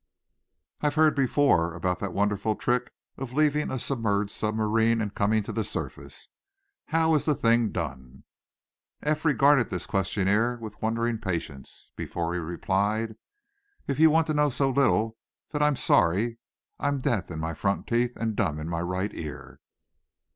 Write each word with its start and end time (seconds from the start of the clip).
"I've 0.81 0.95
heard 0.95 1.15
before 1.15 1.75
about 1.75 1.99
that 1.99 2.11
wonderful 2.11 2.55
trick 2.55 2.91
of 3.17 3.33
leaving 3.33 3.69
a 3.69 3.77
submerged 3.77 4.31
submarine, 4.31 4.99
and 4.99 5.13
coming 5.13 5.43
to 5.43 5.51
the 5.51 5.63
surface. 5.63 6.29
How 6.87 7.13
is 7.13 7.25
the 7.25 7.35
thing 7.35 7.69
done?" 7.71 8.23
Eph 9.03 9.25
regarded 9.25 9.69
this 9.69 9.85
questioner 9.85 10.57
with 10.57 10.81
wondering 10.81 11.19
patience, 11.19 11.91
before 11.95 12.33
he 12.33 12.39
replied: 12.39 13.15
"You 13.85 14.09
want 14.09 14.25
to 14.25 14.33
know 14.33 14.49
so 14.49 14.71
little 14.71 15.17
that 15.51 15.61
I'm 15.61 15.75
sorry 15.75 16.39
I'm 16.79 16.97
deaf 16.97 17.29
in 17.29 17.37
my 17.37 17.53
front 17.53 17.85
teeth 17.85 18.13
and 18.17 18.35
dumb 18.35 18.57
in 18.59 18.67
my 18.67 18.81
right 18.81 19.13
ear." 19.13 19.59